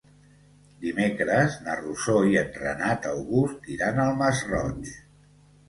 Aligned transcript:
Dimecres 0.85 1.57
na 1.67 1.75
Rosó 1.83 2.17
i 2.31 2.33
en 2.43 2.51
Renat 2.63 3.07
August 3.13 3.71
iran 3.77 4.05
al 4.09 4.17
Masroig. 4.25 4.93